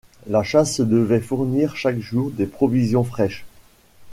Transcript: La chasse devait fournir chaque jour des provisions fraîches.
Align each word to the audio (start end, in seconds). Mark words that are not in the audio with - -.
La 0.25 0.41
chasse 0.41 0.81
devait 0.81 1.19
fournir 1.19 1.75
chaque 1.75 1.99
jour 1.99 2.31
des 2.31 2.47
provisions 2.47 3.03
fraîches. 3.03 3.45